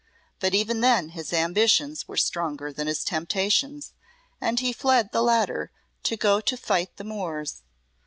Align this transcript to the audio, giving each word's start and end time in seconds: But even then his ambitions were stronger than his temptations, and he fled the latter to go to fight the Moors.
But 0.39 0.55
even 0.55 0.81
then 0.81 1.09
his 1.09 1.31
ambitions 1.31 2.07
were 2.07 2.17
stronger 2.17 2.73
than 2.73 2.87
his 2.87 3.03
temptations, 3.03 3.93
and 4.41 4.59
he 4.59 4.73
fled 4.73 5.11
the 5.11 5.21
latter 5.21 5.69
to 6.01 6.17
go 6.17 6.41
to 6.41 6.57
fight 6.57 6.97
the 6.97 7.03
Moors. 7.03 7.61